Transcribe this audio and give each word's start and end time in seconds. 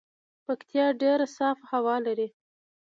پکتيا 0.45 0.85
ډیره 1.01 1.25
صافه 1.37 1.65
هوا 1.71 1.95
لري 2.05 2.27